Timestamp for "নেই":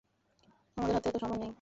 1.37-1.49